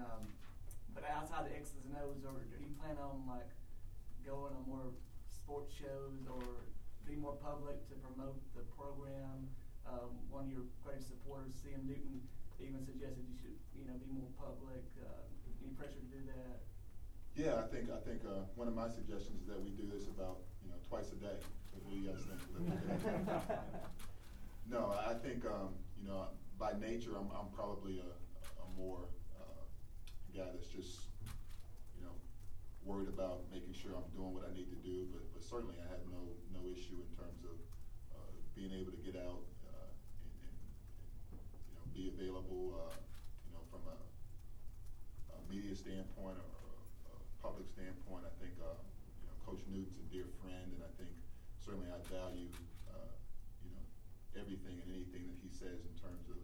[0.00, 0.30] um,
[0.94, 3.48] but outside the X's and O's, or do you plan on like
[4.24, 4.92] going on more
[5.30, 6.42] sports shows or
[7.08, 9.48] be more public to promote the program?
[9.82, 12.22] Um, one of your greatest supporters, CM Newton,
[12.62, 14.86] even suggested you should, you know, be more public.
[15.02, 15.26] Uh,
[15.62, 16.62] any pressure to do that?
[17.34, 20.06] Yeah, I think, I think, uh, one of my suggestions is that we do this
[20.06, 21.34] about, you know, twice a day.
[21.82, 22.42] What do you guys think?
[24.70, 28.06] No, I think, um, you know, by nature, I'm, I'm probably a,
[28.62, 29.62] a more, uh,
[30.30, 31.10] guy that's just,
[31.98, 32.14] you know,
[32.86, 35.90] worried about making sure I'm doing what I need to do, but, but certainly I
[35.90, 36.22] have no,
[36.54, 37.58] no issue in terms of,
[38.14, 38.30] uh,
[38.62, 39.90] being able to get out, uh,
[40.22, 42.94] and, and, you know, be available, uh,
[43.42, 43.98] you know, from a,
[45.34, 46.70] a media standpoint or a,
[47.10, 48.78] a public standpoint, I think, uh,
[49.18, 51.10] you know, Coach Newton's a dear friend, and I think
[51.58, 52.54] certainly I value,
[52.86, 53.10] uh,
[53.66, 53.82] you know,
[54.38, 56.38] everything and anything that he says in terms of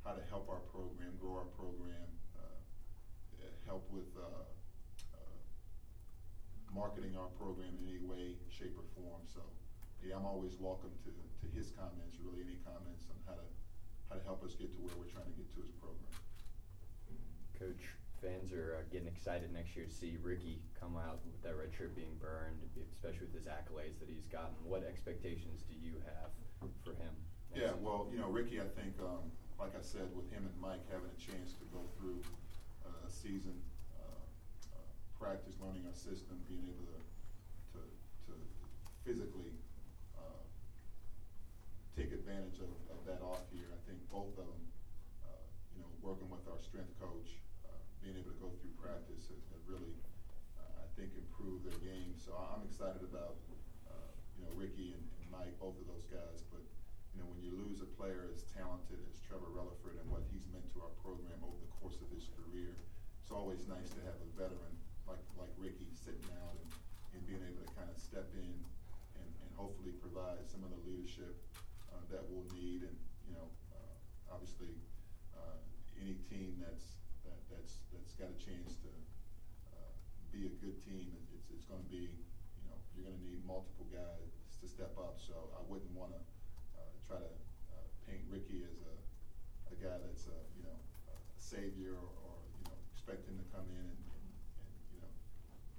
[0.00, 2.08] how to help our program, grow our program,
[2.40, 2.56] uh,
[3.36, 4.48] uh, help with, uh,
[5.12, 5.36] uh,
[6.72, 9.28] marketing our program in any way, shape, or form.
[9.28, 9.44] So,
[10.04, 13.46] yeah, I'm always welcome to, to his comments, really any comments on how to,
[14.08, 16.14] how to help us get to where we're trying to get to as a program.
[17.56, 21.56] Coach, fans are uh, getting excited next year to see Ricky come out with that
[21.56, 22.60] red shirt being burned,
[22.92, 24.56] especially with his accolades that he's gotten.
[24.64, 26.32] What expectations do you have
[26.84, 27.12] for him?
[27.52, 27.84] Yeah, season?
[27.84, 31.08] well, you know, Ricky, I think, um, like I said, with him and Mike having
[31.08, 32.20] a chance to go through
[32.84, 33.56] uh, a season,
[33.96, 34.24] uh,
[34.72, 37.00] uh, practice, learning our system, being able to,
[37.76, 37.80] to,
[38.28, 38.32] to
[39.04, 39.56] physically,
[40.16, 40.44] uh,
[41.96, 43.68] take advantage of, of that off year.
[43.72, 44.62] I think both of them,
[45.24, 49.26] uh, you know, working with our strength coach, uh, being able to go through practice
[49.26, 49.90] have, have really,
[50.54, 52.14] uh, I think, improved their game.
[52.14, 53.42] So I'm excited about,
[53.90, 56.46] uh, you know, Ricky and, and Mike, both of those guys.
[56.46, 56.62] But,
[57.10, 60.46] you know, when you lose a player as talented as Trevor Releford and what he's
[60.54, 62.70] meant to our program over the course of his career,
[63.18, 64.74] it's always nice to have a veteran
[65.10, 66.70] like, like Ricky sitting out and,
[67.18, 68.54] and being able to kind of step in
[69.18, 71.34] and, and hopefully provide some of the leadership
[71.90, 72.86] uh, that we'll need.
[72.86, 72.94] And,
[73.26, 74.70] you know, uh, obviously,
[75.34, 75.58] uh,
[76.00, 76.96] any team that's,
[77.28, 78.92] that, that's, that's got a chance to
[79.72, 79.92] uh,
[80.28, 84.36] be a good team, it's, it's gonna be, you know, you're gonna need multiple guys
[84.60, 85.16] to step up.
[85.16, 86.20] So I wouldn't wanna
[86.76, 87.32] uh, try to
[87.72, 88.94] uh, paint Ricky as a,
[89.72, 90.76] a guy that's a, you know,
[91.08, 94.28] a savior or, or, you know, expect him to come in and, and,
[94.68, 95.12] and, you know,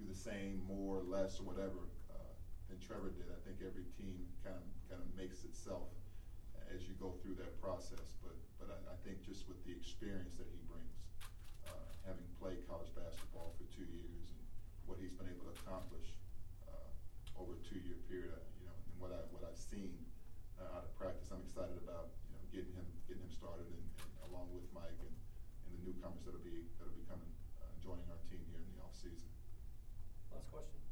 [0.02, 2.34] do the same, more, or less, or whatever, uh,
[2.74, 3.30] than Trevor did.
[3.30, 5.94] I think every team kind of, kind of makes itself
[6.74, 8.18] as you go through that process.
[8.26, 10.98] But, but I, I think just with the experience that he brings,
[11.68, 14.42] uh, having played college basketball for two years and
[14.92, 16.04] what he's been able to accomplish,
[16.68, 19.96] uh, over a two-year period, uh, you know, and what I, what I've seen,
[20.60, 23.88] uh, out of practice, I'm excited about, you know, getting him, getting him started and,
[24.04, 27.32] and along with Mike and, and the newcomers that'll be, that'll be coming,
[27.64, 29.32] uh, joining our team here in the off season.
[30.36, 30.84] Last question.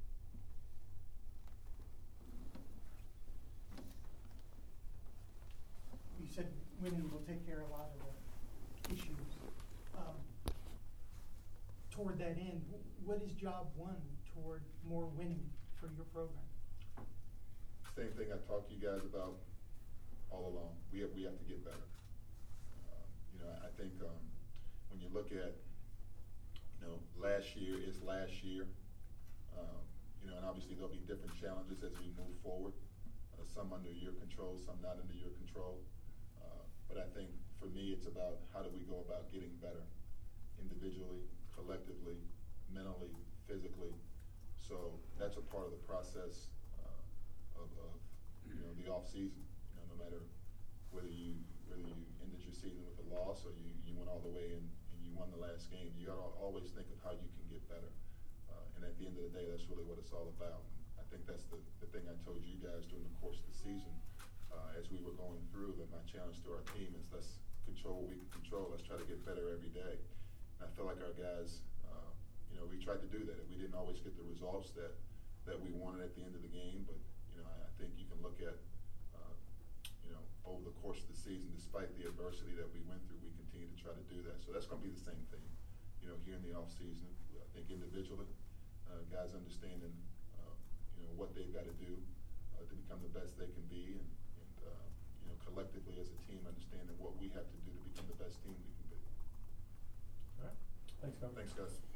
[6.23, 6.47] You said
[6.79, 9.27] women will take care of a lot of the issues.
[9.91, 10.15] Um,
[11.99, 12.63] Toward that end,
[13.03, 13.99] what is job one
[14.31, 15.43] toward more winning
[15.83, 16.47] for your program?
[17.91, 19.35] Same thing I talked to you guys about
[20.31, 20.79] all along.
[20.95, 21.83] We have, we have to get better.
[22.87, 23.03] Um,
[23.35, 24.15] You know, I I think, um,
[24.87, 25.59] when you look at,
[26.79, 28.63] you know, last year is last year.
[29.59, 29.83] Um,
[30.23, 32.79] You know, and obviously there'll be different challenges as we move forward.
[33.35, 35.83] Uh, Some under your control, some not under your control.
[36.39, 37.27] Uh, But I think
[37.59, 39.83] for me, it's about how do we go about getting better
[40.63, 41.27] individually,
[41.59, 42.15] collectively,
[42.71, 43.11] mentally,
[43.43, 43.91] physically.
[44.55, 46.47] So that's a part of the process
[46.79, 47.93] uh, of, of,
[48.47, 49.43] you know, the off-season.
[49.43, 50.21] You know, no matter
[50.95, 51.35] whether you,
[51.67, 54.55] whether you ended your season with a loss or you, you went all the way
[54.55, 57.45] and, and you won the last game, you gotta always think of how you can
[57.49, 57.91] get better.
[58.47, 60.63] Uh, And at the end of the day, that's really what it's all about.
[60.69, 63.49] And I think that's the, the thing I told you guys during the course of
[63.49, 63.93] the season,
[64.53, 68.05] uh, as we were going through, that my challenge to our team is let's control
[68.05, 69.97] what we can control, let's try to get better every day.
[70.59, 72.11] I feel like our guys, uh,
[72.51, 73.39] you know, we tried to do that.
[73.47, 74.95] We didn't always get the results that,
[75.47, 76.99] that we wanted at the end of the game, but,
[77.31, 78.55] you know, I, I think you can look at,
[79.15, 79.33] uh,
[80.03, 83.23] you know, over the course of the season, despite the adversity that we went through,
[83.23, 84.43] we continue to try to do that.
[84.43, 85.43] So that's gonna be the same thing,
[86.03, 87.07] you know, here in the off-season.
[87.39, 88.29] I think individually,
[88.87, 89.95] uh, guys understanding,
[90.37, 90.53] uh,
[90.99, 91.97] you know, what they've gotta do,
[92.55, 94.85] uh, to become the best they can be and, and, uh,
[95.23, 98.19] you know, collectively as a team, understanding what we have to do to become the
[98.21, 98.99] best team we can be.
[100.39, 100.57] All right.
[100.57, 101.07] Thanks, Coach.
[101.21, 101.88] Thanks, guys.